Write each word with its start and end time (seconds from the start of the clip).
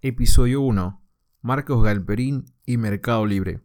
Episodio 0.00 0.60
1. 0.60 1.02
Marcos 1.42 1.82
Galperín 1.82 2.44
y 2.64 2.76
Mercado 2.76 3.26
Libre. 3.26 3.62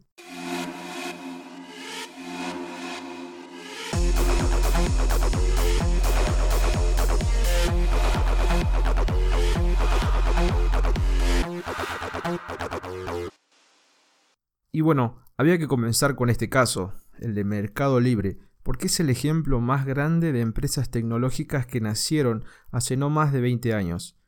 Y 14.72 14.80
bueno, 14.80 15.20
había 15.36 15.56
que 15.56 15.68
comenzar 15.68 16.16
con 16.16 16.30
este 16.30 16.48
caso, 16.48 16.94
el 17.20 17.36
de 17.36 17.44
Mercado 17.44 18.00
Libre, 18.00 18.38
porque 18.64 18.88
es 18.88 18.98
el 18.98 19.08
ejemplo 19.08 19.60
más 19.60 19.86
grande 19.86 20.32
de 20.32 20.40
empresas 20.40 20.90
tecnológicas 20.90 21.64
que 21.64 21.80
nacieron 21.80 22.44
hace 22.72 22.96
no 22.96 23.08
más 23.08 23.32
de 23.32 23.40
20 23.40 23.72
años. 23.72 24.18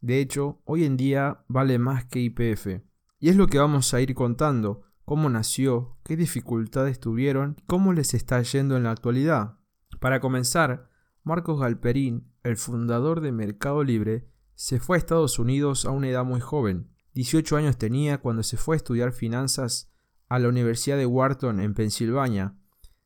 De 0.00 0.20
hecho, 0.20 0.60
hoy 0.64 0.84
en 0.84 0.96
día 0.96 1.44
vale 1.48 1.78
más 1.78 2.04
que 2.04 2.20
IPF. 2.20 2.82
Y 3.18 3.28
es 3.28 3.36
lo 3.36 3.46
que 3.46 3.58
vamos 3.58 3.92
a 3.94 4.00
ir 4.00 4.14
contando, 4.14 4.82
cómo 5.04 5.30
nació, 5.30 5.98
qué 6.04 6.16
dificultades 6.16 7.00
tuvieron 7.00 7.56
y 7.58 7.62
cómo 7.62 7.92
les 7.92 8.14
está 8.14 8.42
yendo 8.42 8.76
en 8.76 8.82
la 8.82 8.90
actualidad. 8.90 9.58
Para 10.00 10.20
comenzar, 10.20 10.90
Marcos 11.22 11.60
Galperín, 11.60 12.32
el 12.42 12.56
fundador 12.56 13.20
de 13.20 13.32
Mercado 13.32 13.82
Libre, 13.82 14.28
se 14.54 14.78
fue 14.80 14.96
a 14.96 14.98
Estados 14.98 15.38
Unidos 15.38 15.84
a 15.84 15.90
una 15.90 16.08
edad 16.08 16.24
muy 16.24 16.40
joven. 16.40 16.90
18 17.14 17.56
años 17.56 17.78
tenía 17.78 18.18
cuando 18.18 18.42
se 18.42 18.56
fue 18.56 18.76
a 18.76 18.78
estudiar 18.78 19.12
finanzas 19.12 19.90
a 20.28 20.38
la 20.38 20.48
Universidad 20.48 20.96
de 20.96 21.06
Wharton 21.06 21.60
en 21.60 21.74
Pensilvania. 21.74 22.56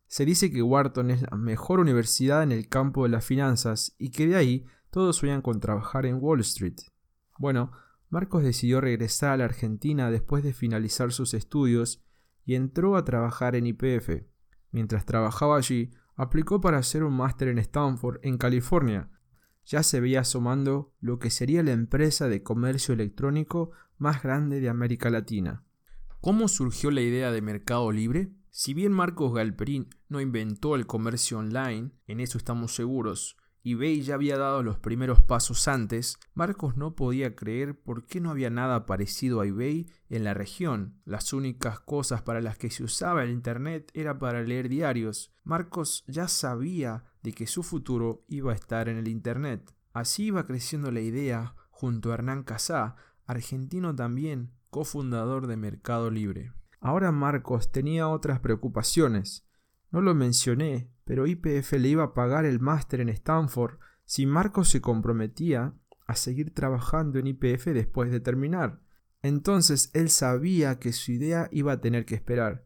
Se 0.06 0.24
dice 0.24 0.50
que 0.50 0.62
Wharton 0.62 1.10
es 1.10 1.22
la 1.22 1.36
mejor 1.36 1.78
universidad 1.78 2.42
en 2.42 2.50
el 2.50 2.68
campo 2.68 3.04
de 3.04 3.10
las 3.10 3.24
finanzas 3.24 3.94
y 3.98 4.10
que 4.10 4.26
de 4.26 4.36
ahí 4.36 4.66
todos 4.90 5.16
sueñan 5.16 5.42
con 5.42 5.60
trabajar 5.60 6.06
en 6.06 6.18
Wall 6.20 6.40
Street. 6.40 6.76
Bueno, 7.38 7.72
Marcos 8.08 8.42
decidió 8.42 8.80
regresar 8.80 9.30
a 9.30 9.36
la 9.36 9.44
Argentina 9.44 10.10
después 10.10 10.42
de 10.42 10.52
finalizar 10.52 11.12
sus 11.12 11.32
estudios 11.32 12.02
y 12.44 12.56
entró 12.56 12.96
a 12.96 13.04
trabajar 13.04 13.54
en 13.54 13.66
IPF. 13.66 14.24
Mientras 14.72 15.06
trabajaba 15.06 15.56
allí, 15.56 15.90
aplicó 16.16 16.60
para 16.60 16.78
hacer 16.78 17.04
un 17.04 17.16
máster 17.16 17.48
en 17.48 17.58
Stanford, 17.58 18.18
en 18.22 18.36
California. 18.36 19.10
Ya 19.64 19.82
se 19.82 20.00
veía 20.00 20.20
asomando 20.20 20.92
lo 21.00 21.18
que 21.18 21.30
sería 21.30 21.62
la 21.62 21.72
empresa 21.72 22.28
de 22.28 22.42
comercio 22.42 22.94
electrónico 22.94 23.70
más 23.96 24.22
grande 24.22 24.60
de 24.60 24.68
América 24.68 25.10
Latina. 25.10 25.64
¿Cómo 26.20 26.48
surgió 26.48 26.90
la 26.90 27.00
idea 27.00 27.30
de 27.30 27.40
Mercado 27.40 27.92
Libre? 27.92 28.32
Si 28.50 28.74
bien 28.74 28.92
Marcos 28.92 29.32
Galperín 29.32 29.88
no 30.08 30.20
inventó 30.20 30.74
el 30.74 30.86
comercio 30.86 31.38
online, 31.38 31.92
en 32.06 32.20
eso 32.20 32.36
estamos 32.36 32.74
seguros, 32.74 33.36
eBay 33.62 34.00
ya 34.00 34.14
había 34.14 34.38
dado 34.38 34.62
los 34.62 34.78
primeros 34.78 35.20
pasos 35.20 35.68
antes, 35.68 36.18
Marcos 36.32 36.78
no 36.78 36.94
podía 36.94 37.36
creer 37.36 37.78
por 37.78 38.06
qué 38.06 38.20
no 38.20 38.30
había 38.30 38.48
nada 38.48 38.86
parecido 38.86 39.40
a 39.40 39.46
eBay 39.46 39.86
en 40.08 40.24
la 40.24 40.32
región. 40.32 41.00
Las 41.04 41.34
únicas 41.34 41.78
cosas 41.78 42.22
para 42.22 42.40
las 42.40 42.56
que 42.56 42.70
se 42.70 42.84
usaba 42.84 43.22
el 43.22 43.30
Internet 43.30 43.90
era 43.92 44.18
para 44.18 44.42
leer 44.42 44.70
diarios. 44.70 45.34
Marcos 45.44 46.04
ya 46.06 46.26
sabía 46.26 47.04
de 47.22 47.32
que 47.32 47.46
su 47.46 47.62
futuro 47.62 48.24
iba 48.28 48.52
a 48.52 48.54
estar 48.54 48.88
en 48.88 48.96
el 48.96 49.08
Internet. 49.08 49.74
Así 49.92 50.26
iba 50.26 50.46
creciendo 50.46 50.90
la 50.90 51.00
idea 51.00 51.54
junto 51.70 52.10
a 52.10 52.14
Hernán 52.14 52.44
Casá, 52.44 52.96
argentino 53.26 53.94
también, 53.94 54.52
cofundador 54.70 55.46
de 55.46 55.56
Mercado 55.56 56.10
Libre. 56.10 56.52
Ahora 56.80 57.12
Marcos 57.12 57.70
tenía 57.70 58.08
otras 58.08 58.40
preocupaciones. 58.40 59.46
No 59.90 60.00
lo 60.00 60.14
mencioné, 60.14 60.90
pero 61.04 61.26
IPF 61.26 61.72
le 61.72 61.88
iba 61.88 62.04
a 62.04 62.14
pagar 62.14 62.44
el 62.44 62.60
máster 62.60 63.00
en 63.00 63.08
Stanford 63.08 63.78
si 64.04 64.26
Marcos 64.26 64.68
se 64.68 64.80
comprometía 64.80 65.74
a 66.06 66.14
seguir 66.16 66.54
trabajando 66.54 67.18
en 67.18 67.26
IPF 67.28 67.66
después 67.66 68.10
de 68.10 68.20
terminar. 68.20 68.80
Entonces 69.22 69.90
él 69.92 70.08
sabía 70.08 70.78
que 70.78 70.92
su 70.92 71.12
idea 71.12 71.48
iba 71.52 71.72
a 71.72 71.80
tener 71.80 72.04
que 72.06 72.14
esperar. 72.14 72.64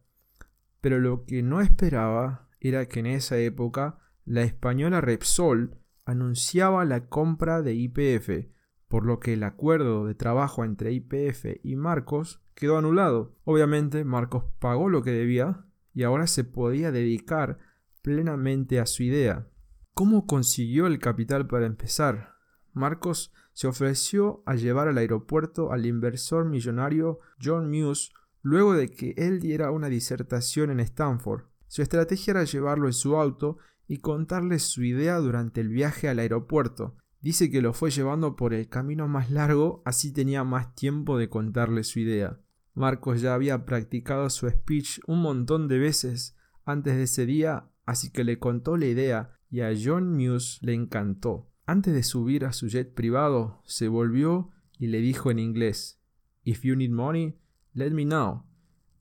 Pero 0.80 0.98
lo 0.98 1.24
que 1.24 1.42
no 1.42 1.60
esperaba 1.60 2.48
era 2.60 2.86
que 2.86 3.00
en 3.00 3.06
esa 3.06 3.38
época 3.38 3.98
la 4.24 4.42
española 4.42 5.00
Repsol 5.00 5.78
anunciaba 6.04 6.84
la 6.84 7.08
compra 7.08 7.62
de 7.62 7.74
IPF, 7.74 8.48
por 8.88 9.06
lo 9.06 9.20
que 9.20 9.32
el 9.32 9.42
acuerdo 9.42 10.06
de 10.06 10.14
trabajo 10.14 10.64
entre 10.64 10.92
IPF 10.92 11.60
y 11.62 11.76
Marcos 11.76 12.42
quedó 12.54 12.78
anulado. 12.78 13.36
Obviamente 13.44 14.04
Marcos 14.04 14.44
pagó 14.58 14.88
lo 14.88 15.02
que 15.02 15.10
debía 15.10 15.64
y 15.94 16.02
ahora 16.02 16.26
se 16.26 16.44
podía 16.44 16.92
dedicar 16.92 17.58
plenamente 18.02 18.80
a 18.80 18.86
su 18.86 19.02
idea. 19.02 19.48
¿Cómo 19.94 20.26
consiguió 20.26 20.86
el 20.86 20.98
capital 20.98 21.46
para 21.46 21.66
empezar? 21.66 22.34
Marcos 22.72 23.32
se 23.52 23.68
ofreció 23.68 24.42
a 24.46 24.56
llevar 24.56 24.88
al 24.88 24.98
aeropuerto 24.98 25.72
al 25.72 25.86
inversor 25.86 26.44
millonario 26.44 27.20
John 27.42 27.70
Muse 27.70 28.10
luego 28.42 28.74
de 28.74 28.90
que 28.90 29.14
él 29.16 29.40
diera 29.40 29.70
una 29.70 29.88
disertación 29.88 30.70
en 30.70 30.80
Stanford. 30.80 31.44
Su 31.68 31.80
estrategia 31.80 32.32
era 32.32 32.44
llevarlo 32.44 32.86
en 32.86 32.92
su 32.92 33.16
auto 33.16 33.58
y 33.86 33.98
contarle 33.98 34.58
su 34.58 34.82
idea 34.82 35.16
durante 35.18 35.60
el 35.60 35.68
viaje 35.68 36.08
al 36.08 36.18
aeropuerto, 36.18 36.96
Dice 37.24 37.50
que 37.50 37.62
lo 37.62 37.72
fue 37.72 37.90
llevando 37.90 38.36
por 38.36 38.52
el 38.52 38.68
camino 38.68 39.08
más 39.08 39.30
largo, 39.30 39.80
así 39.86 40.12
tenía 40.12 40.44
más 40.44 40.74
tiempo 40.74 41.16
de 41.16 41.30
contarle 41.30 41.82
su 41.82 42.00
idea. 42.00 42.38
Marcos 42.74 43.20
ya 43.20 43.34
había 43.34 43.64
practicado 43.64 44.28
su 44.30 44.48
speech 44.48 44.98
un 45.06 45.22
montón 45.22 45.68
de 45.68 45.78
veces 45.78 46.36
antes 46.64 46.96
de 46.96 47.04
ese 47.04 47.24
día, 47.24 47.70
así 47.86 48.10
que 48.10 48.24
le 48.24 48.38
contó 48.38 48.76
la 48.76 48.86
idea 48.86 49.38
y 49.48 49.60
a 49.60 49.72
John 49.80 50.16
Muse 50.16 50.58
le 50.62 50.74
encantó. 50.74 51.48
Antes 51.66 51.94
de 51.94 52.02
subir 52.02 52.44
a 52.44 52.52
su 52.52 52.68
jet 52.68 52.92
privado, 52.92 53.62
se 53.64 53.88
volvió 53.88 54.50
y 54.78 54.88
le 54.88 54.98
dijo 54.98 55.30
en 55.30 55.38
inglés: 55.38 56.00
If 56.42 56.62
you 56.62 56.74
need 56.74 56.90
money, 56.90 57.38
let 57.72 57.90
me 57.90 58.04
know. 58.04 58.44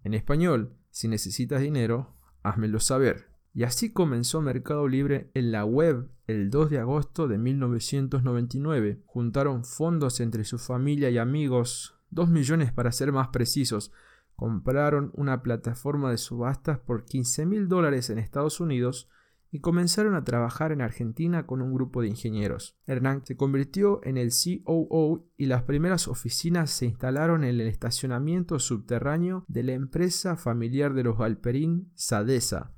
En 0.03 0.13
español, 0.13 0.77
si 0.91 1.07
necesitas 1.07 1.61
dinero, 1.61 2.15
házmelo 2.43 2.79
saber. 2.79 3.33
Y 3.55 3.63
así 3.63 3.91
comenzó 3.91 4.41
Mercado 4.41 4.87
Libre 4.87 5.31
en 5.33 5.51
la 5.51 5.65
web 5.65 6.09
el 6.27 6.49
2 6.49 6.69
de 6.69 6.79
agosto 6.79 7.27
de 7.27 7.37
1999. 7.37 9.01
Juntaron 9.05 9.63
fondos 9.63 10.19
entre 10.19 10.43
su 10.43 10.57
familia 10.57 11.09
y 11.09 11.17
amigos, 11.17 11.99
2 12.13 12.29
millones 12.29 12.71
para 12.71 12.91
ser 12.91 13.11
más 13.11 13.29
precisos. 13.29 13.91
Compraron 14.35 15.11
una 15.15 15.43
plataforma 15.43 16.11
de 16.11 16.17
subastas 16.17 16.79
por 16.79 17.05
15 17.05 17.45
mil 17.45 17.67
dólares 17.67 18.09
en 18.09 18.19
Estados 18.19 18.59
Unidos 18.59 19.09
y 19.53 19.59
comenzaron 19.59 20.15
a 20.15 20.23
trabajar 20.23 20.71
en 20.71 20.81
Argentina 20.81 21.45
con 21.45 21.61
un 21.61 21.75
grupo 21.75 22.01
de 22.01 22.07
ingenieros. 22.07 22.75
Hernán 22.87 23.23
se 23.23 23.37
convirtió 23.37 24.03
en 24.03 24.17
el 24.17 24.31
COO 24.31 25.27
y 25.37 25.45
las 25.45 25.61
primeras 25.61 26.07
oficinas 26.07 26.71
se 26.71 26.87
instalaron 26.87 27.43
en 27.43 27.59
el 27.59 27.67
estacionamiento 27.67 28.57
subterráneo 28.57 29.45
de 29.47 29.61
la 29.61 29.73
empresa 29.73 30.37
familiar 30.37 30.95
de 30.95 31.03
los 31.03 31.19
Galperín, 31.19 31.91
Sadesa. 31.93 32.73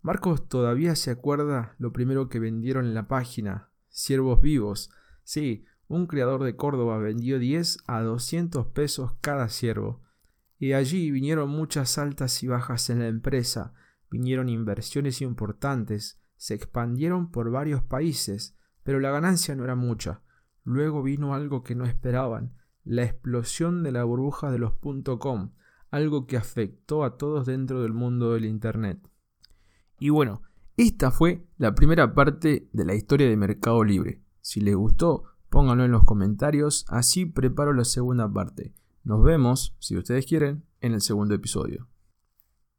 Marcos 0.00 0.48
todavía 0.48 0.94
se 0.94 1.10
acuerda 1.10 1.74
lo 1.78 1.92
primero 1.92 2.28
que 2.28 2.38
vendieron 2.38 2.86
en 2.86 2.94
la 2.94 3.08
página, 3.08 3.70
ciervos 3.88 4.40
vivos. 4.40 4.90
Sí, 5.24 5.64
un 5.92 6.06
criador 6.06 6.42
de 6.42 6.56
Córdoba 6.56 6.96
vendió 6.96 7.38
10 7.38 7.84
a 7.86 8.00
200 8.00 8.66
pesos 8.68 9.12
cada 9.20 9.50
ciervo. 9.50 10.00
Y 10.58 10.72
allí 10.72 11.10
vinieron 11.10 11.50
muchas 11.50 11.98
altas 11.98 12.42
y 12.42 12.46
bajas 12.46 12.88
en 12.88 13.00
la 13.00 13.08
empresa, 13.08 13.74
vinieron 14.10 14.48
inversiones 14.48 15.20
importantes, 15.20 16.18
se 16.36 16.54
expandieron 16.54 17.30
por 17.30 17.50
varios 17.50 17.82
países, 17.82 18.56
pero 18.82 19.00
la 19.00 19.10
ganancia 19.10 19.54
no 19.54 19.64
era 19.64 19.74
mucha. 19.74 20.22
Luego 20.64 21.02
vino 21.02 21.34
algo 21.34 21.62
que 21.62 21.74
no 21.74 21.84
esperaban, 21.84 22.54
la 22.84 23.02
explosión 23.02 23.82
de 23.82 23.92
la 23.92 24.04
burbuja 24.04 24.50
de 24.50 24.58
los 24.58 24.72
.com, 25.18 25.52
algo 25.90 26.26
que 26.26 26.38
afectó 26.38 27.04
a 27.04 27.18
todos 27.18 27.44
dentro 27.44 27.82
del 27.82 27.92
mundo 27.92 28.32
del 28.32 28.46
Internet. 28.46 29.10
Y 29.98 30.08
bueno, 30.08 30.40
esta 30.78 31.10
fue 31.10 31.46
la 31.58 31.74
primera 31.74 32.14
parte 32.14 32.70
de 32.72 32.84
la 32.86 32.94
historia 32.94 33.28
de 33.28 33.36
Mercado 33.36 33.84
Libre. 33.84 34.22
Si 34.40 34.60
les 34.62 34.74
gustó, 34.74 35.31
pónganlo 35.52 35.84
en 35.84 35.92
los 35.92 36.04
comentarios, 36.04 36.86
así 36.88 37.26
preparo 37.26 37.74
la 37.74 37.84
segunda 37.84 38.32
parte. 38.32 38.72
Nos 39.04 39.22
vemos, 39.22 39.76
si 39.78 39.98
ustedes 39.98 40.24
quieren, 40.24 40.64
en 40.80 40.94
el 40.94 41.02
segundo 41.02 41.34
episodio. 41.34 41.86